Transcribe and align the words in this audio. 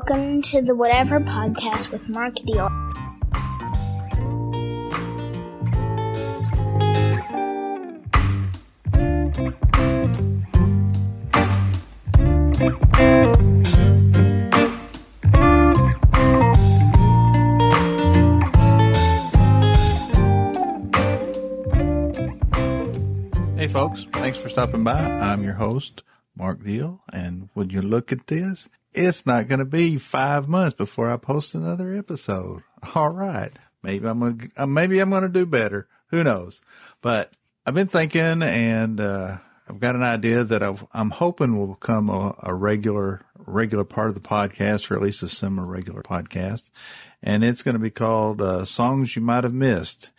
Welcome 0.00 0.40
to 0.40 0.62
the 0.62 0.74
Whatever 0.74 1.20
Podcast 1.20 1.92
with 1.92 2.08
Mark 2.08 2.34
Deal. 2.36 2.70
Hey 23.54 23.68
folks, 23.68 24.06
thanks 24.12 24.38
for 24.38 24.48
stopping 24.48 24.82
by. 24.82 24.94
I'm 24.94 25.44
your 25.44 25.52
host, 25.52 26.02
Mark 26.34 26.64
Deal, 26.64 27.02
and 27.12 27.50
would 27.54 27.70
you 27.70 27.82
look 27.82 28.12
at 28.12 28.28
this? 28.28 28.70
It's 28.92 29.24
not 29.24 29.46
going 29.46 29.60
to 29.60 29.64
be 29.64 29.98
five 29.98 30.48
months 30.48 30.74
before 30.74 31.12
I 31.12 31.16
post 31.16 31.54
another 31.54 31.94
episode. 31.94 32.62
All 32.94 33.10
right. 33.10 33.52
Maybe 33.82 34.06
I'm 34.06 34.18
going 34.18 34.50
to, 34.56 34.66
maybe 34.66 34.98
I'm 34.98 35.10
going 35.10 35.22
to 35.22 35.28
do 35.28 35.46
better. 35.46 35.88
Who 36.08 36.24
knows? 36.24 36.60
But 37.00 37.32
I've 37.64 37.74
been 37.74 37.88
thinking 37.88 38.42
and, 38.42 39.00
uh, 39.00 39.38
I've 39.68 39.78
got 39.78 39.94
an 39.94 40.02
idea 40.02 40.42
that 40.42 40.64
i 40.64 40.74
am 40.94 41.10
hoping 41.10 41.56
will 41.56 41.74
become 41.74 42.10
a, 42.10 42.34
a, 42.42 42.52
regular, 42.52 43.24
regular 43.38 43.84
part 43.84 44.08
of 44.08 44.14
the 44.14 44.20
podcast, 44.20 44.90
or 44.90 44.96
at 44.96 45.02
least 45.02 45.22
a 45.22 45.28
semi-regular 45.28 46.02
podcast. 46.02 46.62
And 47.22 47.44
it's 47.44 47.62
going 47.62 47.74
to 47.74 47.78
be 47.78 47.90
called, 47.90 48.42
uh, 48.42 48.64
Songs 48.64 49.14
You 49.14 49.22
Might 49.22 49.44
Have 49.44 49.54
Missed. 49.54 50.10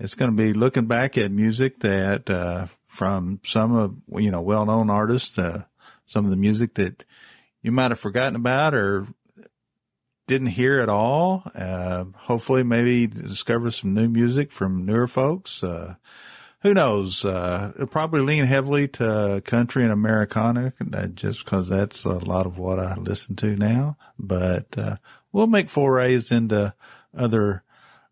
It's 0.00 0.16
going 0.16 0.32
to 0.32 0.36
be 0.36 0.52
looking 0.52 0.86
back 0.86 1.16
at 1.16 1.30
music 1.30 1.78
that, 1.80 2.28
uh, 2.28 2.66
from 2.88 3.38
some 3.44 3.72
of, 3.76 3.94
you 4.20 4.32
know, 4.32 4.40
well-known 4.40 4.90
artists, 4.90 5.38
uh, 5.38 5.64
some 6.06 6.24
of 6.24 6.32
the 6.32 6.36
music 6.36 6.74
that 6.74 7.04
you 7.66 7.72
might 7.72 7.90
have 7.90 7.98
forgotten 7.98 8.36
about 8.36 8.74
or 8.74 9.08
didn't 10.28 10.46
hear 10.46 10.78
at 10.78 10.88
all. 10.88 11.42
Uh, 11.52 12.04
hopefully 12.14 12.62
maybe 12.62 13.08
discover 13.08 13.72
some 13.72 13.92
new 13.92 14.08
music 14.08 14.52
from 14.52 14.86
newer 14.86 15.08
folks. 15.08 15.64
Uh, 15.64 15.96
who 16.60 16.72
knows? 16.72 17.24
Uh, 17.24 17.72
it'll 17.74 17.88
probably 17.88 18.20
lean 18.20 18.44
heavily 18.44 18.86
to 18.86 19.42
country 19.44 19.82
and 19.82 19.90
Americana 19.90 20.74
uh, 20.94 21.08
just 21.08 21.44
because 21.44 21.68
that's 21.68 22.04
a 22.04 22.10
lot 22.10 22.46
of 22.46 22.56
what 22.56 22.78
I 22.78 22.94
listen 22.94 23.34
to 23.34 23.56
now. 23.56 23.96
But, 24.16 24.78
uh, 24.78 24.96
we'll 25.32 25.48
make 25.48 25.68
forays 25.68 26.30
into 26.30 26.72
other 27.18 27.64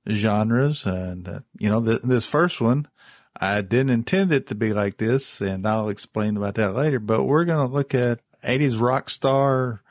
genres. 0.08 0.84
And, 0.84 1.28
uh, 1.28 1.40
you 1.60 1.70
know, 1.70 1.80
th- 1.80 2.02
this 2.02 2.26
first 2.26 2.60
one, 2.60 2.88
I 3.36 3.60
didn't 3.60 3.90
intend 3.90 4.32
it 4.32 4.48
to 4.48 4.56
be 4.56 4.72
like 4.72 4.96
this 4.96 5.40
and 5.40 5.64
I'll 5.64 5.90
explain 5.90 6.36
about 6.36 6.56
that 6.56 6.74
later, 6.74 6.98
but 6.98 7.22
we're 7.22 7.44
going 7.44 7.64
to 7.64 7.72
look 7.72 7.94
at 7.94 8.18
80s 8.44 8.80
rock 8.80 9.10
star 9.10 9.82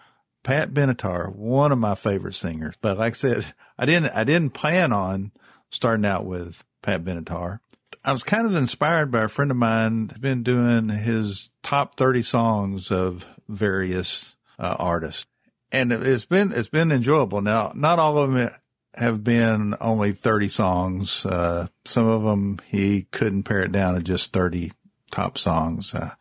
Pat 0.43 0.73
Benatar, 0.73 1.33
one 1.33 1.71
of 1.71 1.79
my 1.79 1.95
favorite 1.95 2.35
singers. 2.35 2.75
But 2.81 2.97
like 2.97 3.13
I 3.13 3.15
said, 3.15 3.53
I 3.77 3.85
didn't, 3.85 4.13
I 4.13 4.23
didn't 4.23 4.53
plan 4.53 4.91
on 4.91 5.31
starting 5.71 6.05
out 6.05 6.25
with 6.25 6.63
Pat 6.81 7.03
Benatar. 7.03 7.59
I 8.03 8.11
was 8.11 8.23
kind 8.23 8.45
of 8.45 8.55
inspired 8.55 9.11
by 9.11 9.23
a 9.23 9.29
friend 9.29 9.51
of 9.51 9.57
mine 9.57 10.09
who's 10.09 10.19
been 10.19 10.43
doing 10.43 10.89
his 10.89 11.49
top 11.61 11.95
30 11.95 12.23
songs 12.23 12.91
of 12.91 13.25
various 13.47 14.35
uh, 14.59 14.75
artists. 14.77 15.25
And 15.71 15.91
it's 15.91 16.25
been, 16.25 16.51
it's 16.51 16.67
been 16.67 16.91
enjoyable. 16.91 17.41
Now, 17.41 17.71
not 17.73 17.99
all 17.99 18.17
of 18.17 18.33
them 18.33 18.51
have 18.95 19.23
been 19.23 19.75
only 19.79 20.11
30 20.11 20.49
songs. 20.49 21.25
Uh, 21.25 21.67
some 21.85 22.07
of 22.07 22.23
them 22.23 22.59
he 22.67 23.03
couldn't 23.11 23.43
pare 23.43 23.61
it 23.61 23.71
down 23.71 23.95
to 23.95 24.01
just 24.01 24.33
30 24.33 24.71
top 25.11 25.37
songs. 25.37 25.95
Uh, 25.95 26.11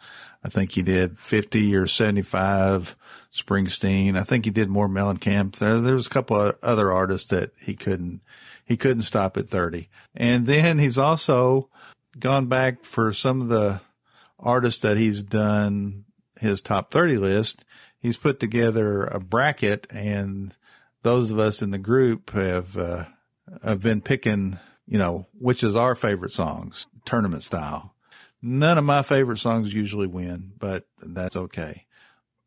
I 0.44 0.48
think 0.48 0.72
he 0.72 0.82
did 0.82 1.18
50 1.18 1.74
or 1.76 1.86
75 1.86 2.96
Springsteen. 3.34 4.16
I 4.16 4.24
think 4.24 4.44
he 4.44 4.50
did 4.50 4.68
more 4.68 4.88
Mellencamp. 4.88 5.56
There, 5.56 5.80
there 5.80 5.94
was 5.94 6.06
a 6.06 6.10
couple 6.10 6.40
of 6.40 6.56
other 6.62 6.92
artists 6.92 7.28
that 7.30 7.52
he 7.60 7.74
couldn't, 7.74 8.20
he 8.64 8.76
couldn't 8.76 9.04
stop 9.04 9.36
at 9.36 9.48
30. 9.48 9.88
And 10.14 10.46
then 10.46 10.78
he's 10.78 10.98
also 10.98 11.68
gone 12.18 12.46
back 12.46 12.84
for 12.84 13.12
some 13.12 13.40
of 13.40 13.48
the 13.48 13.80
artists 14.38 14.82
that 14.82 14.96
he's 14.96 15.22
done 15.22 16.04
his 16.40 16.60
top 16.60 16.90
30 16.90 17.18
list. 17.18 17.64
He's 17.98 18.16
put 18.16 18.40
together 18.40 19.04
a 19.04 19.20
bracket 19.20 19.86
and 19.90 20.54
those 21.02 21.30
of 21.30 21.38
us 21.38 21.62
in 21.62 21.70
the 21.70 21.78
group 21.78 22.30
have, 22.30 22.76
uh, 22.76 23.04
have 23.62 23.80
been 23.80 24.00
picking, 24.00 24.58
you 24.86 24.98
know, 24.98 25.26
which 25.38 25.62
is 25.62 25.76
our 25.76 25.94
favorite 25.94 26.32
songs, 26.32 26.86
tournament 27.04 27.44
style. 27.44 27.91
None 28.42 28.76
of 28.76 28.84
my 28.84 29.02
favorite 29.02 29.38
songs 29.38 29.72
usually 29.72 30.08
win, 30.08 30.52
but 30.58 30.86
that's 31.00 31.36
okay. 31.36 31.86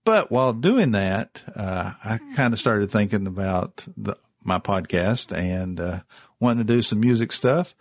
But 0.03 0.29
while 0.29 0.53
doing 0.53 0.91
that, 0.91 1.41
uh, 1.55 1.93
I 2.03 2.19
kind 2.35 2.53
of 2.53 2.59
started 2.59 2.91
thinking 2.91 3.25
about 3.27 3.85
the, 3.97 4.17
my 4.43 4.59
podcast 4.59 5.35
and, 5.35 5.79
uh, 5.79 5.99
wanting 6.39 6.67
to 6.67 6.73
do 6.73 6.81
some 6.81 6.99
music 6.99 7.31
stuff 7.31 7.73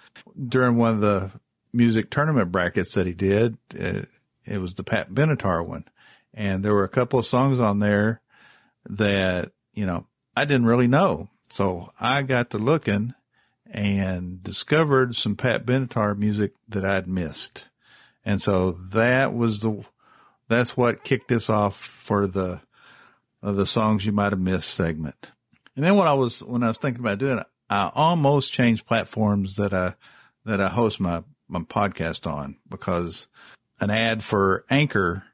during 0.48 0.76
one 0.76 0.94
of 0.94 1.00
the 1.00 1.30
music 1.72 2.08
tournament 2.08 2.52
brackets 2.52 2.94
that 2.94 3.06
he 3.06 3.12
did. 3.12 3.58
It, 3.74 4.08
it 4.46 4.58
was 4.58 4.74
the 4.74 4.84
Pat 4.84 5.10
Benatar 5.10 5.66
one. 5.66 5.84
And 6.32 6.64
there 6.64 6.72
were 6.72 6.84
a 6.84 6.88
couple 6.88 7.18
of 7.18 7.26
songs 7.26 7.60
on 7.60 7.80
there 7.80 8.20
that, 8.88 9.52
you 9.72 9.86
know, 9.86 10.06
I 10.36 10.44
didn't 10.44 10.66
really 10.66 10.88
know. 10.88 11.28
So 11.50 11.92
I 12.00 12.22
got 12.22 12.50
to 12.50 12.58
looking 12.58 13.14
and 13.70 14.42
discovered 14.42 15.16
some 15.16 15.36
Pat 15.36 15.66
Benatar 15.66 16.16
music 16.16 16.52
that 16.68 16.84
I'd 16.84 17.08
missed. 17.08 17.68
And 18.24 18.40
so 18.40 18.72
that 18.92 19.34
was 19.34 19.60
the, 19.60 19.84
that's 20.48 20.76
what 20.76 21.04
kicked 21.04 21.28
this 21.28 21.50
off 21.50 21.76
for 21.76 22.26
the, 22.26 22.60
uh, 23.42 23.52
the 23.52 23.66
songs 23.66 24.06
you 24.06 24.12
might 24.12 24.32
have 24.32 24.40
missed 24.40 24.72
segment. 24.72 25.30
And 25.76 25.84
then 25.84 25.96
when 25.96 26.08
I 26.08 26.14
was, 26.14 26.42
when 26.42 26.62
I 26.62 26.68
was 26.68 26.78
thinking 26.78 27.00
about 27.00 27.18
doing 27.18 27.38
it, 27.38 27.46
I 27.68 27.90
almost 27.94 28.52
changed 28.52 28.86
platforms 28.86 29.56
that 29.56 29.74
I, 29.74 29.94
that 30.44 30.60
I 30.60 30.68
host 30.68 31.00
my, 31.00 31.22
my 31.48 31.60
podcast 31.60 32.30
on 32.30 32.56
because 32.68 33.26
an 33.80 33.90
ad 33.90 34.22
for 34.22 34.64
Anchor 34.70 35.24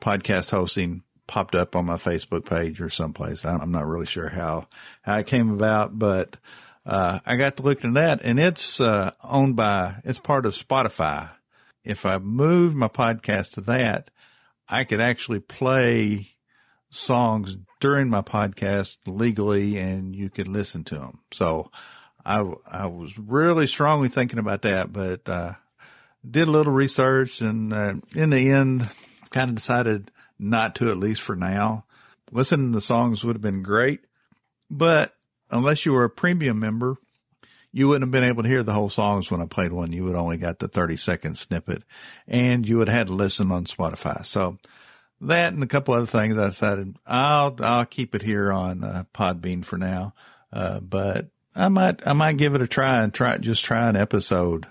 podcast 0.00 0.50
hosting 0.50 1.02
popped 1.26 1.54
up 1.54 1.76
on 1.76 1.86
my 1.86 1.96
Facebook 1.96 2.44
page 2.44 2.80
or 2.80 2.90
someplace. 2.90 3.44
I'm 3.44 3.72
not 3.72 3.86
really 3.86 4.06
sure 4.06 4.28
how, 4.28 4.66
how 5.02 5.18
it 5.18 5.26
came 5.26 5.50
about, 5.50 5.98
but, 5.98 6.36
uh, 6.86 7.20
I 7.26 7.36
got 7.36 7.58
to 7.58 7.62
look 7.62 7.84
at 7.84 7.94
that 7.94 8.20
and 8.22 8.40
it's, 8.40 8.80
uh, 8.80 9.12
owned 9.22 9.56
by, 9.56 9.96
it's 10.04 10.18
part 10.18 10.46
of 10.46 10.54
Spotify 10.54 11.30
if 11.84 12.04
I 12.06 12.18
move 12.18 12.74
my 12.74 12.88
podcast 12.88 13.52
to 13.52 13.60
that, 13.62 14.10
I 14.68 14.84
could 14.84 15.00
actually 15.00 15.40
play 15.40 16.28
songs 16.90 17.56
during 17.80 18.10
my 18.10 18.22
podcast 18.22 18.96
legally 19.06 19.78
and 19.78 20.14
you 20.14 20.30
could 20.30 20.48
listen 20.48 20.84
to 20.84 20.96
them. 20.96 21.20
So 21.32 21.70
I, 22.24 22.44
I 22.66 22.86
was 22.86 23.18
really 23.18 23.66
strongly 23.66 24.08
thinking 24.08 24.38
about 24.38 24.62
that, 24.62 24.92
but, 24.92 25.28
uh, 25.28 25.54
did 26.28 26.48
a 26.48 26.50
little 26.50 26.72
research 26.72 27.40
and, 27.40 27.72
uh, 27.72 27.94
in 28.14 28.30
the 28.30 28.50
end 28.50 28.90
kind 29.30 29.48
of 29.48 29.56
decided 29.56 30.10
not 30.38 30.74
to, 30.76 30.90
at 30.90 30.98
least 30.98 31.22
for 31.22 31.36
now. 31.36 31.84
Listening 32.30 32.72
to 32.72 32.76
the 32.76 32.80
songs 32.80 33.24
would 33.24 33.36
have 33.36 33.42
been 33.42 33.62
great, 33.62 34.00
but 34.70 35.14
unless 35.50 35.84
you 35.86 35.92
were 35.92 36.04
a 36.04 36.10
premium 36.10 36.60
member, 36.60 36.96
you 37.72 37.88
wouldn't 37.88 38.04
have 38.04 38.10
been 38.10 38.28
able 38.28 38.42
to 38.42 38.48
hear 38.48 38.62
the 38.62 38.72
whole 38.72 38.88
songs 38.88 39.30
when 39.30 39.40
I 39.40 39.46
played 39.46 39.72
one. 39.72 39.92
You 39.92 40.04
would 40.04 40.16
only 40.16 40.36
got 40.36 40.58
the 40.58 40.68
30 40.68 40.96
second 40.96 41.38
snippet 41.38 41.82
and 42.26 42.66
you 42.66 42.78
would 42.78 42.88
have 42.88 42.98
had 42.98 43.06
to 43.08 43.14
listen 43.14 43.52
on 43.52 43.64
Spotify. 43.64 44.24
So 44.24 44.58
that 45.20 45.52
and 45.52 45.62
a 45.62 45.68
couple 45.68 45.94
other 45.94 46.06
things 46.06 46.36
I 46.36 46.48
decided 46.48 46.96
I'll, 47.06 47.56
I'll 47.60 47.86
keep 47.86 48.14
it 48.14 48.22
here 48.22 48.52
on 48.52 48.82
uh, 48.82 49.04
Podbean 49.14 49.64
for 49.64 49.76
now. 49.78 50.14
Uh, 50.52 50.80
but 50.80 51.28
I 51.54 51.68
might, 51.68 52.06
I 52.06 52.12
might 52.12 52.36
give 52.36 52.54
it 52.54 52.62
a 52.62 52.66
try 52.66 53.02
and 53.02 53.14
try, 53.14 53.38
just 53.38 53.64
try 53.64 53.88
an 53.88 53.96
episode, 53.96 54.66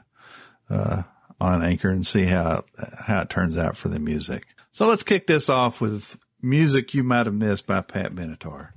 uh, 0.70 1.04
on 1.40 1.64
Anchor 1.64 1.90
and 1.90 2.06
see 2.06 2.26
how, 2.26 2.66
how 2.98 3.22
it 3.22 3.30
turns 3.30 3.58
out 3.58 3.78
for 3.78 3.88
the 3.88 4.00
music. 4.00 4.46
So 4.72 4.88
let's 4.88 5.04
kick 5.04 5.26
this 5.26 5.50
off 5.50 5.80
with 5.80 6.18
music 6.42 6.94
you 6.94 7.04
might 7.04 7.26
have 7.26 7.36
missed 7.36 7.66
by 7.66 7.82
Pat 7.82 8.14
Benatar. 8.14 8.70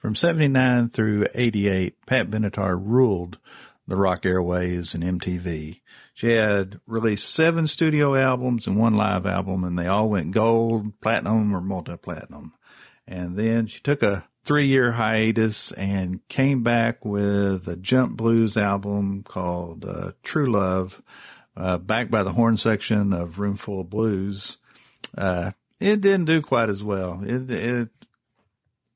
From 0.00 0.14
79 0.14 0.88
through 0.88 1.26
88, 1.34 2.06
Pat 2.06 2.30
Benatar 2.30 2.80
ruled 2.82 3.38
the 3.86 3.96
rock 3.96 4.24
airways 4.24 4.94
and 4.94 5.04
MTV. 5.04 5.80
She 6.14 6.30
had 6.30 6.80
released 6.86 7.28
seven 7.28 7.68
studio 7.68 8.14
albums 8.14 8.66
and 8.66 8.78
one 8.78 8.94
live 8.94 9.26
album 9.26 9.62
and 9.62 9.78
they 9.78 9.86
all 9.86 10.08
went 10.08 10.30
gold, 10.30 10.98
platinum 11.02 11.54
or 11.54 11.60
multi-platinum. 11.60 12.54
And 13.06 13.36
then 13.36 13.66
she 13.66 13.80
took 13.80 14.02
a 14.02 14.24
three 14.42 14.68
year 14.68 14.92
hiatus 14.92 15.70
and 15.72 16.26
came 16.28 16.62
back 16.62 17.04
with 17.04 17.68
a 17.68 17.76
jump 17.76 18.16
blues 18.16 18.56
album 18.56 19.22
called 19.22 19.84
uh, 19.84 20.12
True 20.22 20.50
Love, 20.50 21.02
uh, 21.58 21.76
backed 21.76 22.10
by 22.10 22.22
the 22.22 22.32
horn 22.32 22.56
section 22.56 23.12
of 23.12 23.38
Roomful 23.38 23.82
of 23.82 23.90
Blues. 23.90 24.56
Uh, 25.16 25.50
it 25.78 26.00
didn't 26.00 26.24
do 26.24 26.40
quite 26.40 26.70
as 26.70 26.82
well. 26.82 27.22
It, 27.22 27.50
it 27.50 27.88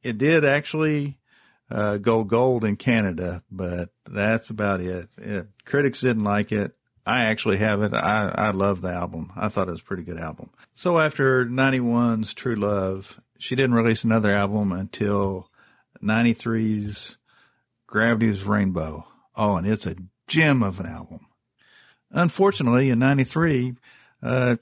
it 0.05 0.19
did 0.19 0.45
actually 0.45 1.19
uh, 1.71 1.97
go 1.97 2.25
gold 2.25 2.65
in 2.65 2.77
Canada, 2.77 3.43
but 3.51 3.91
that's 4.09 4.51
about 4.51 4.81
it. 4.81 5.09
it. 5.17 5.49
Critics 5.65 6.01
didn't 6.01 6.25
like 6.25 6.53
it. 6.53 6.77
I 7.07 7.25
actually 7.25 7.59
have 7.59 7.83
it. 7.83 7.93
I, 7.93 8.33
I 8.35 8.51
love 8.51 8.81
the 8.81 8.91
album. 8.91 9.33
I 9.37 9.49
thought 9.49 9.69
it 9.69 9.73
was 9.73 9.81
a 9.81 9.85
pretty 9.85 10.05
good 10.05 10.19
album. 10.19 10.51
So 10.73 10.99
after 10.99 11.45
91's 11.45 12.33
True 12.33 12.57
Love, 12.57 13.21
she 13.39 13.57
didn't 13.57 13.75
release 13.75 14.05
another 14.05 14.35
album 14.35 14.73
until 14.73 15.51
93's 16.03 17.19
Gravity's 17.87 18.45
Rainbow. 18.45 19.07
Oh, 19.37 19.57
and 19.57 19.67
it's 19.67 19.87
a 19.87 19.97
gem 20.29 20.63
of 20.63 20.81
an 20.81 20.87
album. 20.87 21.27
Unfortunately, 22.11 22.91
in 22.91 22.99
93, 22.99 23.75
uh, 24.23 24.57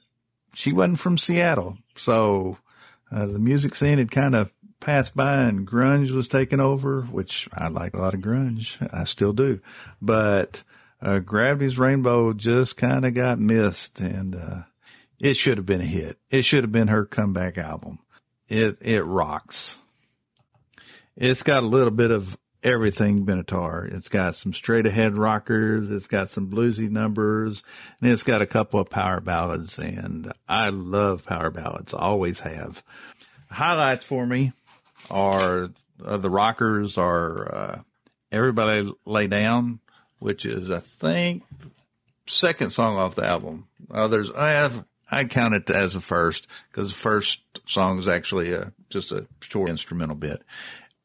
she 0.54 0.72
wasn't 0.72 0.98
from 0.98 1.18
Seattle. 1.18 1.78
So, 1.94 2.58
uh, 3.10 3.26
the 3.26 3.38
music 3.38 3.74
scene 3.74 3.98
had 3.98 4.10
kind 4.10 4.34
of 4.34 4.51
passed 4.82 5.16
by 5.16 5.36
and 5.44 5.66
grunge 5.66 6.10
was 6.10 6.28
taken 6.28 6.60
over, 6.60 7.02
which 7.02 7.48
I 7.54 7.68
like 7.68 7.94
a 7.94 7.98
lot 7.98 8.14
of 8.14 8.20
grunge. 8.20 8.76
I 8.92 9.04
still 9.04 9.32
do. 9.32 9.60
But, 10.02 10.62
uh, 11.00 11.20
Gravity's 11.20 11.78
Rainbow 11.78 12.34
just 12.34 12.76
kind 12.76 13.06
of 13.06 13.14
got 13.14 13.38
missed 13.38 14.00
and, 14.00 14.34
uh, 14.34 14.62
it 15.18 15.34
should 15.34 15.56
have 15.56 15.66
been 15.66 15.80
a 15.80 15.86
hit. 15.86 16.18
It 16.30 16.42
should 16.42 16.64
have 16.64 16.72
been 16.72 16.88
her 16.88 17.06
comeback 17.06 17.56
album. 17.56 18.00
It, 18.48 18.78
it 18.82 19.02
rocks. 19.02 19.76
It's 21.16 21.42
got 21.42 21.62
a 21.62 21.66
little 21.66 21.92
bit 21.92 22.10
of 22.10 22.36
everything 22.62 23.24
Benatar. 23.24 23.92
It's 23.92 24.08
got 24.08 24.34
some 24.34 24.52
straight 24.52 24.86
ahead 24.86 25.16
rockers. 25.16 25.90
It's 25.90 26.06
got 26.06 26.28
some 26.28 26.50
bluesy 26.50 26.90
numbers 26.90 27.62
and 28.00 28.10
it's 28.10 28.22
got 28.22 28.42
a 28.42 28.46
couple 28.46 28.80
of 28.80 28.90
power 28.90 29.20
ballads 29.20 29.78
and 29.78 30.32
I 30.48 30.70
love 30.70 31.24
power 31.24 31.50
ballads. 31.50 31.94
Always 31.94 32.40
have. 32.40 32.82
Highlights 33.50 34.04
for 34.04 34.26
me 34.26 34.52
are 35.10 35.70
uh, 36.04 36.16
the 36.16 36.30
rockers 36.30 36.98
are, 36.98 37.54
uh, 37.54 37.78
everybody 38.30 38.92
lay 39.04 39.26
down, 39.26 39.80
which 40.18 40.44
is, 40.44 40.70
I 40.70 40.80
think, 40.80 41.44
second 42.26 42.70
song 42.70 42.96
off 42.96 43.14
the 43.14 43.24
album. 43.24 43.68
Uh, 43.90 44.08
there's, 44.08 44.30
I 44.30 44.50
have, 44.50 44.84
I 45.10 45.24
count 45.24 45.54
it 45.54 45.70
as 45.70 45.94
the 45.94 46.00
first 46.00 46.46
because 46.70 46.90
the 46.90 46.98
first 46.98 47.40
song 47.66 47.98
is 47.98 48.08
actually 48.08 48.52
a, 48.52 48.72
just 48.88 49.12
a 49.12 49.26
short 49.40 49.70
instrumental 49.70 50.16
bit. 50.16 50.42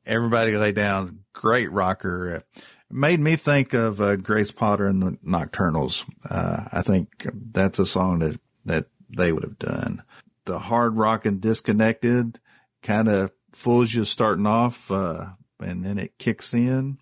Everybody 0.05 0.55
lay 0.55 0.71
down. 0.71 1.23
Great 1.33 1.71
rocker. 1.71 2.35
It 2.35 2.45
made 2.89 3.19
me 3.19 3.35
think 3.35 3.73
of 3.73 4.01
uh, 4.01 4.15
Grace 4.15 4.51
Potter 4.51 4.87
and 4.87 5.01
the 5.01 5.17
Nocturnals. 5.25 6.05
Uh, 6.29 6.63
I 6.71 6.81
think 6.81 7.27
that's 7.33 7.79
a 7.79 7.85
song 7.85 8.19
that, 8.19 8.39
that 8.65 8.85
they 9.09 9.31
would 9.31 9.43
have 9.43 9.59
done. 9.59 10.03
The 10.45 10.59
hard 10.59 10.95
rock 10.95 11.25
and 11.25 11.41
disconnected 11.41 12.39
kind 12.81 13.09
of 13.09 13.31
fools 13.57 13.93
you 13.93 14.05
starting 14.05 14.45
off, 14.45 14.89
uh, 14.91 15.25
and 15.59 15.83
then 15.83 15.97
it 15.97 16.17
kicks 16.17 16.53
in. 16.53 16.99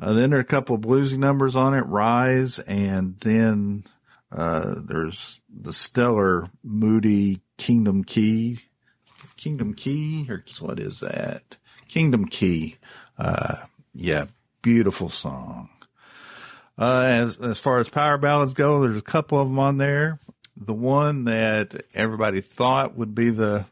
Uh, 0.00 0.12
then 0.12 0.30
there 0.30 0.38
are 0.38 0.42
a 0.42 0.44
couple 0.44 0.76
of 0.76 0.80
bluesy 0.80 1.18
numbers 1.18 1.56
on 1.56 1.74
it, 1.74 1.82
Rise, 1.82 2.58
and 2.60 3.18
then, 3.18 3.84
uh, 4.32 4.76
there's 4.78 5.40
the 5.52 5.72
stellar, 5.72 6.48
moody 6.62 7.40
Kingdom 7.58 8.04
Key. 8.04 8.60
Kingdom 9.36 9.74
Key, 9.74 10.26
or 10.30 10.44
what 10.60 10.78
is 10.78 11.00
that? 11.00 11.56
Kingdom 11.88 12.26
Key. 12.26 12.76
Uh, 13.18 13.56
yeah, 13.92 14.26
beautiful 14.62 15.08
song. 15.08 15.68
Uh, 16.78 17.02
as, 17.02 17.38
as 17.38 17.58
far 17.58 17.78
as 17.78 17.90
power 17.90 18.16
ballads 18.16 18.54
go, 18.54 18.80
there's 18.80 18.96
a 18.96 19.02
couple 19.02 19.40
of 19.40 19.48
them 19.48 19.58
on 19.58 19.76
there. 19.76 20.20
The 20.56 20.72
one 20.72 21.24
that 21.24 21.84
everybody 21.94 22.40
thought 22.40 22.96
would 22.96 23.14
be 23.14 23.30
the, 23.30 23.66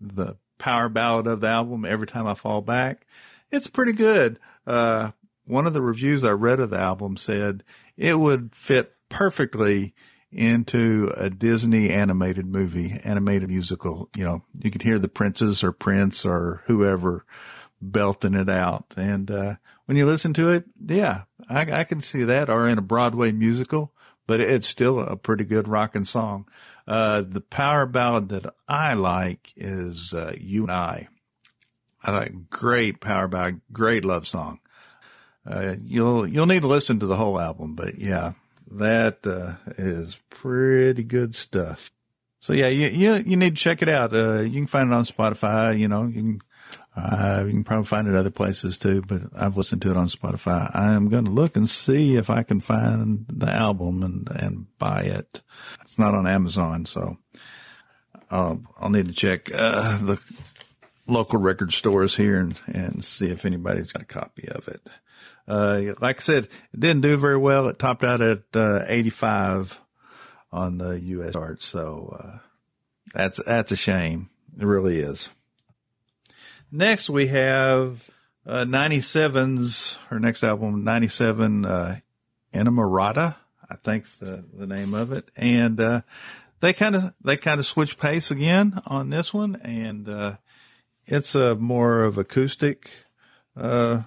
the 0.00 0.36
power 0.62 0.88
ballad 0.88 1.26
of 1.26 1.40
the 1.40 1.48
album, 1.48 1.84
Every 1.84 2.06
Time 2.06 2.28
I 2.28 2.34
Fall 2.34 2.62
Back, 2.62 3.04
it's 3.50 3.66
pretty 3.66 3.92
good. 3.92 4.38
Uh, 4.64 5.10
one 5.44 5.66
of 5.66 5.72
the 5.72 5.82
reviews 5.82 6.22
I 6.22 6.30
read 6.30 6.60
of 6.60 6.70
the 6.70 6.78
album 6.78 7.16
said 7.16 7.64
it 7.96 8.20
would 8.20 8.54
fit 8.54 8.94
perfectly 9.08 9.92
into 10.30 11.12
a 11.16 11.28
Disney 11.28 11.90
animated 11.90 12.46
movie, 12.46 13.00
animated 13.02 13.48
musical. 13.48 14.08
You 14.14 14.24
know, 14.24 14.42
you 14.56 14.70
could 14.70 14.82
hear 14.82 15.00
the 15.00 15.08
princess 15.08 15.64
or 15.64 15.72
prince 15.72 16.24
or 16.24 16.62
whoever 16.66 17.26
belting 17.80 18.34
it 18.34 18.48
out. 18.48 18.94
And, 18.96 19.32
uh, 19.32 19.54
when 19.86 19.96
you 19.96 20.06
listen 20.06 20.32
to 20.34 20.50
it, 20.50 20.66
yeah, 20.86 21.22
I, 21.48 21.80
I 21.80 21.84
can 21.84 22.00
see 22.00 22.22
that 22.22 22.48
or 22.48 22.68
in 22.68 22.78
a 22.78 22.82
Broadway 22.82 23.32
musical, 23.32 23.92
but 24.28 24.40
it's 24.40 24.68
still 24.68 25.00
a 25.00 25.16
pretty 25.16 25.42
good 25.42 25.66
rocking 25.66 26.04
song. 26.04 26.46
Uh, 26.86 27.22
the 27.22 27.40
power 27.40 27.86
ballad 27.86 28.28
that 28.30 28.54
I 28.68 28.94
like 28.94 29.52
is, 29.56 30.12
uh, 30.12 30.34
You 30.38 30.62
and 30.64 30.72
I. 30.72 31.08
I 32.02 32.10
like 32.10 32.50
great 32.50 33.00
power 33.00 33.28
ballad, 33.28 33.60
great 33.72 34.04
love 34.04 34.26
song. 34.26 34.58
Uh, 35.46 35.76
you'll, 35.84 36.26
you'll 36.26 36.46
need 36.46 36.62
to 36.62 36.68
listen 36.68 37.00
to 37.00 37.06
the 37.06 37.16
whole 37.16 37.40
album, 37.40 37.74
but 37.74 37.98
yeah, 37.98 38.32
that, 38.70 39.26
uh, 39.26 39.54
is 39.78 40.18
pretty 40.30 41.04
good 41.04 41.34
stuff. 41.34 41.92
So 42.40 42.52
yeah, 42.52 42.68
you, 42.68 42.88
you, 42.88 43.22
you 43.24 43.36
need 43.36 43.56
to 43.56 43.62
check 43.62 43.82
it 43.82 43.88
out. 43.88 44.12
Uh, 44.12 44.40
you 44.40 44.60
can 44.60 44.66
find 44.66 44.90
it 44.90 44.94
on 44.94 45.04
Spotify, 45.04 45.78
you 45.78 45.88
know, 45.88 46.06
you 46.06 46.12
can, 46.14 46.40
uh, 46.94 47.44
you 47.46 47.52
can 47.52 47.64
probably 47.64 47.86
find 47.86 48.06
it 48.06 48.14
other 48.14 48.30
places 48.30 48.78
too, 48.78 49.02
but 49.02 49.22
I've 49.34 49.56
listened 49.56 49.80
to 49.82 49.90
it 49.90 49.96
on 49.96 50.08
Spotify. 50.08 50.70
I 50.74 50.92
am 50.92 51.08
going 51.08 51.24
to 51.24 51.30
look 51.30 51.56
and 51.56 51.68
see 51.68 52.16
if 52.16 52.28
I 52.28 52.42
can 52.42 52.60
find 52.60 53.24
the 53.28 53.50
album 53.50 54.02
and, 54.02 54.28
and 54.30 54.66
buy 54.78 55.02
it. 55.02 55.40
It's 55.80 55.98
not 55.98 56.14
on 56.14 56.26
Amazon, 56.26 56.84
so 56.84 57.16
I'll, 58.30 58.62
I'll 58.78 58.90
need 58.90 59.06
to 59.06 59.14
check, 59.14 59.50
uh, 59.54 59.98
the 59.98 60.18
local 61.06 61.38
record 61.38 61.72
stores 61.72 62.14
here 62.14 62.38
and, 62.38 62.60
and 62.66 63.04
see 63.04 63.28
if 63.28 63.46
anybody's 63.46 63.92
got 63.92 64.02
a 64.02 64.06
copy 64.06 64.48
of 64.48 64.68
it. 64.68 64.86
Uh, 65.48 65.94
like 66.00 66.20
I 66.20 66.22
said, 66.22 66.44
it 66.44 66.80
didn't 66.80 67.00
do 67.00 67.16
very 67.16 67.38
well. 67.38 67.68
It 67.68 67.78
topped 67.78 68.04
out 68.04 68.20
at, 68.20 68.42
uh, 68.54 68.84
85 68.86 69.80
on 70.52 70.76
the 70.76 71.00
U.S. 71.00 71.32
charts. 71.32 71.64
So, 71.64 72.18
uh, 72.22 72.38
that's, 73.14 73.42
that's 73.42 73.72
a 73.72 73.76
shame. 73.76 74.28
It 74.60 74.66
really 74.66 74.98
is. 74.98 75.30
Next 76.74 77.10
we 77.10 77.26
have, 77.26 78.08
uh, 78.46 78.64
97's, 78.64 79.98
her 80.08 80.18
next 80.18 80.42
album, 80.42 80.84
97, 80.84 81.66
uh, 81.66 82.00
Innamorata, 82.54 83.36
I 83.68 83.76
think's 83.76 84.16
the, 84.16 84.42
the 84.54 84.66
name 84.66 84.94
of 84.94 85.12
it. 85.12 85.30
And, 85.36 85.78
uh, 85.78 86.00
they 86.60 86.72
kind 86.72 86.96
of, 86.96 87.12
they 87.22 87.36
kind 87.36 87.60
of 87.60 87.66
switch 87.66 87.98
pace 87.98 88.30
again 88.30 88.80
on 88.86 89.10
this 89.10 89.34
one. 89.34 89.56
And, 89.56 90.08
uh, 90.08 90.36
it's 91.04 91.34
a 91.34 91.56
more 91.56 92.04
of 92.04 92.16
acoustic, 92.16 92.90
uh, 93.54 94.04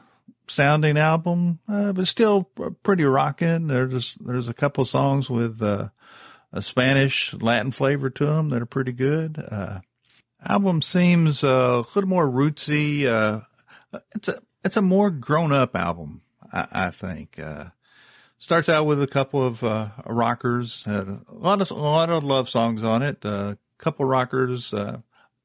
sounding 0.48 0.98
album, 0.98 1.60
uh, 1.70 1.92
but 1.94 2.08
still 2.08 2.50
pretty 2.82 3.04
rocking. 3.04 3.68
There's, 3.68 4.16
there's 4.16 4.50
a 4.50 4.56
couple 4.56 4.86
songs 4.86 5.30
with, 5.30 5.62
uh, 5.62 5.90
a 6.52 6.64
Spanish 6.64 7.32
Latin 7.36 7.72
flavor 7.72 8.10
to 8.10 8.26
them 8.26 8.50
that 8.50 8.62
are 8.64 8.66
pretty 8.66 8.94
good. 8.94 9.38
Album 10.44 10.82
seems 10.82 11.44
a 11.44 11.86
little 11.96 12.10
more 12.10 12.28
rootsy. 12.28 13.06
Uh, 13.06 13.42
it's 14.16 14.30
a 14.30 14.42
it's 14.64 14.78
a 14.78 14.82
more 14.82 15.10
grown 15.10 15.52
up 15.52 15.76
album, 15.76 16.22
I, 16.52 16.68
I 16.72 16.92
think. 16.92 17.40
Uh, 17.40 17.66
starts 18.38 18.70
out 18.70 18.86
with 18.86 19.02
a 19.02 19.08
couple 19.08 19.46
of 19.46 19.64
uh, 19.64 19.90
rockers, 20.06 20.84
a 20.86 21.20
lot 21.32 21.62
of 21.62 21.72
a 21.72 21.76
lot 21.76 22.10
of 22.10 22.24
love 22.24 22.50
songs 22.50 22.84
on 22.84 23.02
it. 23.02 23.24
A 23.24 23.30
uh, 23.30 23.56
couple 23.78 24.06
rockers. 24.06 24.74
Uh, 24.74 25.00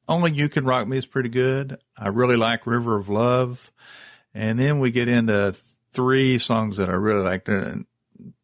Only 0.07 0.31
you 0.31 0.49
can 0.49 0.65
rock 0.65 0.87
me 0.87 0.97
is 0.97 1.05
pretty 1.05 1.29
good. 1.29 1.77
I 1.97 2.09
really 2.09 2.37
like 2.37 2.67
River 2.67 2.97
of 2.97 3.09
Love, 3.09 3.71
and 4.33 4.59
then 4.59 4.79
we 4.79 4.91
get 4.91 5.07
into 5.07 5.55
three 5.93 6.37
songs 6.37 6.77
that 6.77 6.89
I 6.89 6.93
really 6.93 7.23
like. 7.23 7.45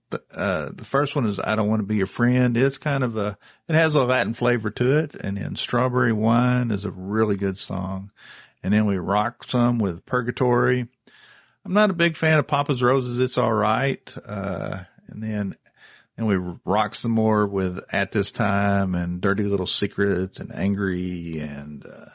The, 0.10 0.22
uh, 0.34 0.70
the 0.74 0.86
first 0.86 1.16
one 1.16 1.26
is 1.26 1.40
I 1.40 1.56
Don't 1.56 1.68
Want 1.68 1.82
to 1.82 1.86
Be 1.86 1.98
Your 1.98 2.08
Friend. 2.08 2.56
It's 2.56 2.78
kind 2.78 3.04
of 3.04 3.18
a, 3.18 3.38
it 3.68 3.76
has 3.76 3.96
a 3.96 4.04
Latin 4.04 4.34
flavor 4.34 4.70
to 4.72 5.00
it. 5.00 5.16
And 5.16 5.38
then 5.38 5.56
Strawberry 5.56 6.14
Wine 6.14 6.72
is 6.72 6.86
a 6.86 6.92
really 6.92 7.36
good 7.36 7.58
song. 7.58 8.12
And 8.64 8.74
then 8.74 8.86
we 8.86 8.98
rock 8.98 9.44
some 9.44 9.80
with 9.80 10.06
Purgatory. 10.06 10.88
I'm 11.66 11.74
not 11.74 11.90
a 11.90 11.94
big 11.94 12.16
fan 12.16 12.40
of 12.40 12.48
Papa's 12.48 12.82
Roses. 12.82 13.20
It's 13.20 13.38
all 13.38 13.54
right. 13.54 14.16
Uh, 14.26 14.84
and 15.08 15.22
then, 15.22 15.58
and 16.18 16.26
we 16.26 16.38
rock 16.66 16.96
some 16.96 17.12
more 17.12 17.46
with 17.46 17.84
At 17.92 18.14
This 18.14 18.32
Time 18.32 18.96
and 18.96 19.20
Dirty 19.20 19.44
Little 19.44 19.66
Secrets 19.66 20.40
and 20.40 20.56
Angry. 20.56 21.40
And, 21.40 21.86
uh, 21.86 22.06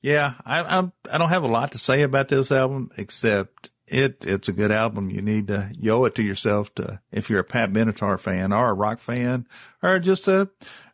yeah, 0.00 0.34
I, 0.46 0.62
I'm, 0.62 0.92
I 1.10 1.18
don't 1.18 1.30
have 1.30 1.42
a 1.42 1.48
lot 1.48 1.72
to 1.72 1.78
say 1.78 2.02
about 2.02 2.28
this 2.28 2.52
album 2.52 2.92
except 2.96 3.70
it 3.86 4.24
it's 4.26 4.48
a 4.48 4.52
good 4.52 4.72
album. 4.72 5.10
You 5.10 5.22
need 5.22 5.48
to 5.48 5.70
owe 5.90 6.04
it 6.04 6.14
to 6.16 6.22
yourself 6.22 6.74
to 6.76 7.00
if 7.12 7.28
you're 7.28 7.40
a 7.40 7.44
Pat 7.44 7.72
Benatar 7.72 8.18
fan 8.18 8.52
or 8.52 8.70
a 8.70 8.74
rock 8.74 9.00
fan 9.00 9.46
or 9.82 9.98
just 9.98 10.28
a 10.28 10.48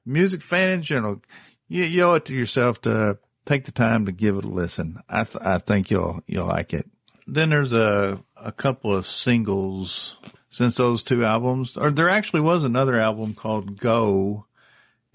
music 0.05 0.43
fan 0.43 0.71
in 0.71 0.83
general. 0.83 1.23
You, 1.69 2.03
owe 2.03 2.15
it 2.15 2.25
to 2.25 2.35
yourself 2.35 2.81
to 2.83 3.19
take 3.47 3.65
the 3.65 3.73
time 3.73 4.07
to 4.07 4.13
give 4.13 4.37
it 4.37 4.45
a 4.45 4.49
listen. 4.49 5.01
I 5.09 5.23
th- 5.25 5.45
I 5.45 5.59
think 5.59 5.91
you'll 5.91 6.23
you'll 6.27 6.47
like 6.47 6.75
it. 6.75 6.91
Then 7.27 7.51
there's 7.51 7.73
a 7.73 8.21
a 8.37 8.51
couple 8.51 8.95
of 8.95 9.07
singles 9.07 10.17
since 10.49 10.77
those 10.77 11.05
two 11.05 11.25
albums, 11.25 11.77
or 11.77 11.93
there 11.93 12.09
actually 12.09 12.41
was 12.41 12.65
another 12.65 12.99
album 12.99 13.35
called 13.35 13.79
Go. 13.79 14.47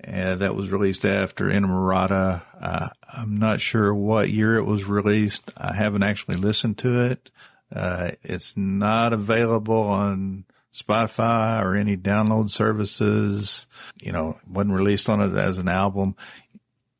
Uh, 0.06 0.36
that 0.36 0.56
was 0.56 0.70
released 0.72 1.06
after 1.06 1.46
Innamorata. 1.46 2.42
Uh, 2.62 2.90
I'm 3.12 3.40
not 3.40 3.62
sure 3.62 3.94
what 3.94 4.30
year 4.30 4.58
it 4.58 4.66
was 4.66 4.84
released. 4.84 5.52
I 5.56 5.74
haven't 5.74 6.04
actually 6.04 6.36
listened 6.36 6.78
to 6.80 7.00
it. 7.00 7.32
Uh, 7.74 8.12
it's 8.24 8.56
not 8.56 9.14
available 9.14 9.82
on 9.82 10.46
Spotify 10.74 11.62
or 11.64 11.76
any 11.76 11.98
download 11.98 12.50
services. 12.52 13.68
You 14.00 14.12
know, 14.12 14.38
wasn't 14.50 14.76
released 14.76 15.10
on 15.10 15.22
it 15.22 15.38
as 15.38 15.58
an 15.58 15.68
album. 15.68 16.16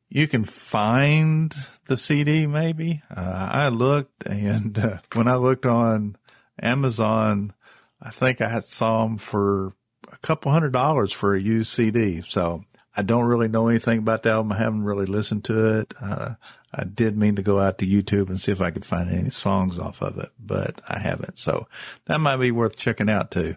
You 0.08 0.26
can 0.28 0.44
find 0.44 1.54
the 1.86 1.96
CD 1.96 2.46
maybe. 2.46 3.02
Uh, 3.14 3.48
I 3.52 3.68
looked 3.68 4.26
and 4.26 4.78
uh, 4.78 4.98
when 5.12 5.28
I 5.28 5.36
looked 5.36 5.66
on 5.66 6.16
Amazon, 6.60 7.52
I 8.00 8.10
think 8.10 8.40
I 8.40 8.60
saw 8.60 9.04
them 9.04 9.18
for 9.18 9.74
a 10.10 10.16
couple 10.18 10.52
hundred 10.52 10.72
dollars 10.72 11.12
for 11.12 11.34
a 11.34 11.40
used 11.40 11.70
CD. 11.70 12.22
So 12.22 12.64
I 12.96 13.02
don't 13.02 13.24
really 13.26 13.48
know 13.48 13.68
anything 13.68 13.98
about 13.98 14.22
the 14.22 14.30
album. 14.30 14.52
I 14.52 14.58
haven't 14.58 14.84
really 14.84 15.06
listened 15.06 15.44
to 15.44 15.80
it. 15.80 15.94
Uh, 16.00 16.34
I 16.76 16.84
did 16.84 17.16
mean 17.16 17.36
to 17.36 17.42
go 17.42 17.58
out 17.58 17.78
to 17.78 17.86
YouTube 17.86 18.28
and 18.28 18.40
see 18.40 18.52
if 18.52 18.60
I 18.60 18.70
could 18.70 18.84
find 18.84 19.10
any 19.10 19.30
songs 19.30 19.78
off 19.78 20.02
of 20.02 20.18
it, 20.18 20.30
but 20.38 20.80
I 20.86 20.98
haven't. 20.98 21.38
So 21.38 21.66
that 22.04 22.20
might 22.20 22.36
be 22.36 22.50
worth 22.50 22.76
checking 22.76 23.08
out 23.08 23.30
too. 23.30 23.56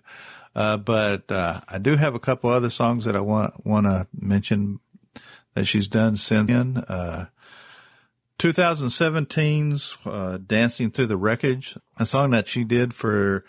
Uh, 0.55 0.77
but, 0.77 1.31
uh, 1.31 1.61
I 1.67 1.77
do 1.77 1.95
have 1.95 2.15
a 2.15 2.19
couple 2.19 2.49
other 2.49 2.69
songs 2.69 3.05
that 3.05 3.15
I 3.15 3.19
want, 3.19 3.65
want 3.65 3.85
to 3.85 4.07
mention 4.17 4.79
that 5.53 5.65
she's 5.65 5.87
done 5.87 6.15
since 6.15 6.47
then. 6.47 6.77
Uh, 6.77 7.25
2017's, 8.39 9.97
uh, 10.05 10.37
Dancing 10.37 10.91
Through 10.91 11.07
the 11.07 11.17
Wreckage, 11.17 11.77
a 11.97 12.05
song 12.05 12.31
that 12.31 12.47
she 12.47 12.63
did 12.63 12.93
for 12.93 13.43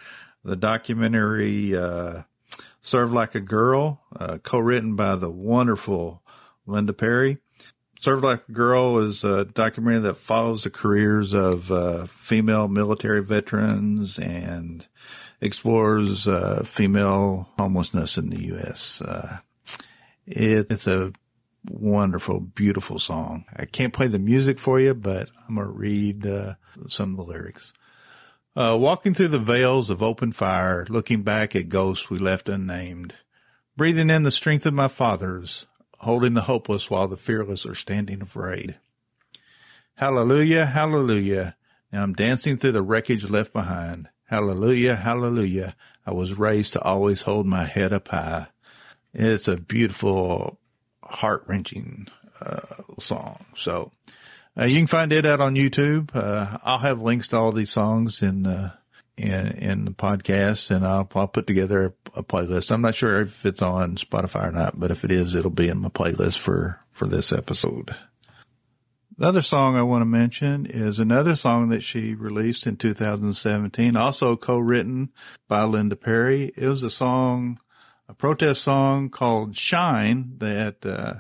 the 0.45 0.57
documentary, 0.57 1.77
uh, 1.77 2.23
Serve 2.83 3.13
Like 3.13 3.35
a 3.35 3.41
Girl, 3.41 4.01
uh, 4.19 4.39
co-written 4.43 4.97
by 4.97 5.17
the 5.17 5.31
wonderful 5.31 6.23
Linda 6.67 6.93
Perry. 6.93 7.39
Serve 8.01 8.25
Like 8.25 8.49
a 8.49 8.53
Girl 8.53 8.99
is 8.99 9.25
a 9.25 9.45
documentary 9.45 10.01
that 10.01 10.17
follows 10.17 10.63
the 10.65 10.71
careers 10.71 11.35
of 11.35 11.71
uh, 11.71 12.07
female 12.07 12.67
military 12.67 13.23
veterans 13.23 14.19
and 14.19 14.87
explores 15.43 16.27
uh, 16.27 16.63
female 16.65 17.51
homelessness 17.59 18.17
in 18.17 18.31
the 18.31 18.43
U.S. 18.45 19.03
Uh, 19.03 19.39
it, 20.27 20.69
it's 20.71 20.87
a 20.87 21.13
wonderful, 21.69 22.41
beautiful 22.41 22.99
song. 22.99 23.45
I 23.55 23.67
can't 23.67 23.93
play 23.93 24.07
the 24.07 24.19
music 24.19 24.59
for 24.59 24.81
you, 24.81 24.95
but 24.95 25.31
I'm 25.47 25.57
going 25.57 25.67
to 25.67 25.73
read 25.73 26.27
uh, 26.27 26.55
some 26.87 27.11
of 27.11 27.17
the 27.19 27.31
lyrics. 27.31 27.75
Uh, 28.57 28.79
walking 28.81 29.13
through 29.13 29.29
the 29.29 29.39
veils 29.39 29.91
of 29.91 30.03
open 30.03 30.33
fire, 30.33 30.87
looking 30.89 31.21
back 31.21 31.55
at 31.55 31.69
ghosts 31.69 32.09
we 32.09 32.19
left 32.19 32.49
unnamed, 32.49 33.13
breathing 33.77 34.09
in 34.09 34.23
the 34.23 34.31
strength 34.31 34.65
of 34.65 34.73
my 34.73 34.89
fathers, 34.89 35.67
holding 36.01 36.35
the 36.35 36.43
hopeless 36.43 36.91
while 36.91 37.09
the 37.09 37.17
fearless 37.17 37.67
are 37.67 37.75
standing 37.75 38.23
afraid. 38.23 38.77
Hallelujah, 39.97 40.65
hallelujah. 40.65 41.57
Now 41.93 42.03
I'm 42.03 42.15
dancing 42.15 42.57
through 42.57 42.73
the 42.73 42.83
wreckage 42.83 43.29
left 43.29 43.53
behind. 43.53 44.09
Hallelujah, 44.25 44.97
hallelujah. 44.97 45.77
I 46.07 46.13
was 46.13 46.39
raised 46.39 46.73
to 46.73 46.83
always 46.83 47.23
hold 47.23 47.47
my 47.47 47.65
head 47.65 47.93
up 47.93 48.09
high. 48.09 48.47
It's 49.13 49.49
a 49.49 49.57
beautiful, 49.57 50.59
heart 51.03 51.45
wrenching 51.47 52.09
uh, 52.41 52.61
song. 52.99 53.45
So 53.55 53.93
uh, 54.59 54.65
you 54.65 54.79
can 54.79 54.87
find 54.87 55.13
it 55.13 55.27
out 55.27 55.41
on 55.41 55.55
YouTube. 55.55 56.15
Uh, 56.15 56.59
I'll 56.63 56.79
have 56.79 57.03
links 57.03 57.29
to 57.29 57.39
all 57.39 57.53
these 57.53 57.71
songs 57.71 58.23
in 58.23 58.47
uh, 58.47 58.73
in 59.21 59.49
in 59.53 59.85
the 59.85 59.91
podcast, 59.91 60.71
and 60.75 60.85
I'll 60.85 61.09
I'll 61.15 61.29
put 61.29 61.47
together 61.47 61.95
a, 62.15 62.21
a, 62.21 62.23
playlist. 62.23 62.71
I'm 62.71 62.83
not 62.83 62.95
sure 62.95 63.21
if 63.23 63.45
it's 63.45 63.63
on 63.63 63.97
Spotify 63.97 64.49
or 64.49 64.53
not, 64.53 64.79
but 64.79 64.91
if 64.91 65.05
it 65.05 65.13
is, 65.13 65.35
it'll 65.35 65.51
be 65.51 65.69
in 65.69 65.79
my 65.79 65.89
playlist 65.89 66.39
for 66.39 66.81
for 66.91 67.07
this 67.07 67.33
episode. 67.33 67.95
The 69.17 69.29
other 69.29 69.43
song 69.43 69.77
I 69.77 69.83
want 69.83 70.01
to 70.01 70.07
mention 70.07 70.65
is 70.65 70.99
another 70.99 71.37
song 71.37 71.69
that 71.69 71.83
she 71.83 72.15
released 72.15 72.67
in 72.67 72.77
2017, 72.77 73.95
also 73.95 74.35
co-written 74.35 75.11
by 75.47 75.65
Linda 75.65 75.97
Perry. 75.97 76.53
It 76.57 76.67
was 76.67 76.83
a 76.83 76.89
song, 76.89 77.61
a 78.09 78.15
protest 78.15 78.63
song 78.63 79.11
called 79.11 79.55
Shine 79.57 80.37
that, 80.39 80.87
uh, 80.87 81.17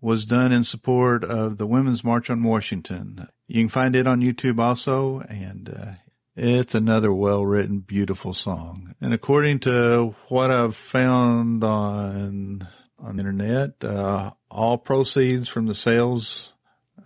was 0.00 0.26
done 0.26 0.52
in 0.52 0.62
support 0.62 1.24
of 1.24 1.56
the 1.56 1.66
Women's 1.66 2.04
March 2.04 2.28
on 2.28 2.42
Washington. 2.42 3.28
You 3.48 3.62
can 3.62 3.68
find 3.68 3.96
it 3.96 4.06
on 4.06 4.20
YouTube 4.20 4.60
also, 4.60 5.20
and 5.20 5.68
uh, 5.68 5.92
it's 6.36 6.74
another 6.74 7.12
well-written, 7.12 7.78
beautiful 7.78 8.34
song. 8.34 8.94
And 9.00 9.14
according 9.14 9.60
to 9.60 10.14
what 10.28 10.50
I've 10.50 10.76
found 10.76 11.64
on 11.64 12.68
on 12.98 13.16
the 13.16 13.20
internet, 13.20 13.82
uh, 13.82 14.32
all 14.50 14.78
proceeds 14.78 15.48
from 15.48 15.66
the 15.66 15.74
sales 15.74 16.52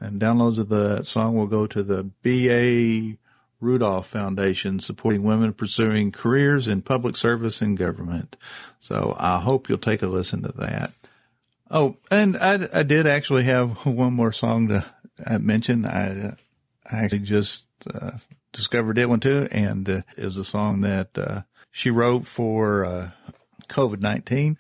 and 0.00 0.20
downloads 0.20 0.58
of 0.58 0.68
the 0.68 1.02
song 1.02 1.36
will 1.36 1.46
go 1.46 1.66
to 1.66 1.82
the 1.82 2.04
B.A. 2.22 3.18
Rudolph 3.60 4.06
Foundation 4.06 4.80
supporting 4.80 5.22
women 5.22 5.52
pursuing 5.52 6.10
careers 6.10 6.66
in 6.66 6.82
public 6.82 7.16
service 7.16 7.60
and 7.60 7.76
government. 7.76 8.36
So 8.78 9.14
I 9.18 9.40
hope 9.40 9.68
you'll 9.68 9.78
take 9.78 10.02
a 10.02 10.06
listen 10.06 10.42
to 10.42 10.52
that. 10.58 10.92
Oh, 11.70 11.96
and 12.10 12.36
I, 12.36 12.68
I 12.72 12.82
did 12.82 13.06
actually 13.06 13.44
have 13.44 13.70
one 13.86 14.14
more 14.14 14.32
song 14.32 14.68
to 14.68 14.84
mention. 15.38 15.84
I, 15.84 16.36
I 16.90 17.04
actually 17.04 17.20
just 17.20 17.66
uh, 17.92 18.12
discovered 18.52 18.98
it 18.98 19.08
one 19.08 19.20
too, 19.20 19.48
and 19.50 19.88
uh, 19.88 20.02
is 20.16 20.36
a 20.36 20.44
song 20.44 20.80
that 20.82 21.16
uh, 21.16 21.42
she 21.70 21.90
wrote 21.90 22.26
for 22.26 22.84
uh, 22.84 23.10
COVID 23.68 24.00
nineteen 24.00 24.58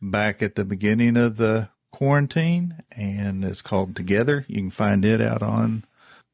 back 0.00 0.42
at 0.42 0.54
the 0.54 0.64
beginning 0.64 1.16
of 1.16 1.36
the 1.36 1.68
quarantine, 1.90 2.82
and 2.96 3.44
it's 3.44 3.62
called 3.62 3.94
Together. 3.94 4.44
You 4.48 4.56
can 4.56 4.70
find 4.70 5.04
it 5.04 5.20
out 5.20 5.42
on 5.42 5.84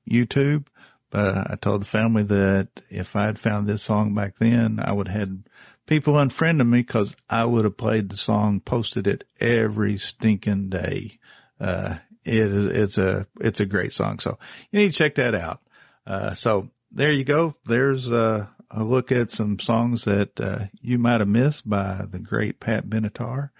YouTube. 0.08 0.66
But 1.10 1.50
I 1.50 1.56
told 1.56 1.80
the 1.80 1.86
family 1.86 2.22
that 2.24 2.68
if 2.90 3.16
I 3.16 3.24
had 3.24 3.38
found 3.38 3.66
this 3.66 3.82
song 3.82 4.14
back 4.14 4.34
then, 4.38 4.78
I 4.78 4.92
would 4.92 5.08
have 5.08 5.20
had 5.20 5.48
people 5.86 6.12
unfriending 6.12 6.68
me 6.68 6.80
because 6.80 7.16
I 7.30 7.46
would 7.46 7.64
have 7.64 7.78
played 7.78 8.10
the 8.10 8.18
song, 8.18 8.60
posted 8.60 9.06
it 9.06 9.24
every 9.40 9.96
stinking 9.96 10.68
day. 10.68 11.18
Uh, 11.58 11.96
it 12.26 12.34
is, 12.34 12.66
it's 12.66 12.98
a, 12.98 13.26
it's 13.40 13.60
a 13.60 13.64
great 13.64 13.94
song. 13.94 14.18
So 14.18 14.38
you 14.70 14.80
need 14.80 14.92
to 14.92 14.98
check 14.98 15.14
that 15.14 15.34
out. 15.34 15.62
Uh, 16.06 16.34
so 16.34 16.68
there 16.90 17.12
you 17.12 17.24
go. 17.24 17.54
There's 17.66 18.10
a, 18.10 18.50
a 18.70 18.84
look 18.84 19.12
at 19.12 19.30
some 19.30 19.58
songs 19.58 20.04
that 20.04 20.40
uh, 20.40 20.66
you 20.80 20.98
might 20.98 21.20
have 21.20 21.28
missed 21.28 21.68
by 21.68 22.06
the 22.10 22.18
great 22.18 22.60
Pat 22.60 22.88
Benatar. 22.88 23.50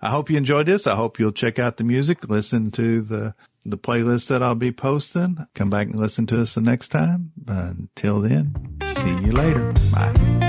I 0.00 0.10
hope 0.10 0.28
you 0.30 0.36
enjoyed 0.36 0.66
this. 0.66 0.86
I 0.86 0.96
hope 0.96 1.18
you'll 1.18 1.32
check 1.32 1.58
out 1.58 1.78
the 1.78 1.84
music, 1.84 2.28
listen 2.28 2.70
to 2.72 3.00
the 3.00 3.34
the 3.66 3.78
playlist 3.78 4.26
that 4.26 4.42
I'll 4.42 4.54
be 4.54 4.72
posting. 4.72 5.46
Come 5.54 5.70
back 5.70 5.86
and 5.86 5.98
listen 5.98 6.26
to 6.26 6.42
us 6.42 6.54
the 6.54 6.60
next 6.60 6.88
time. 6.88 7.32
Until 7.46 8.20
then, 8.20 8.54
see 8.98 9.26
you 9.26 9.32
later. 9.32 9.72
Bye. 9.90 10.44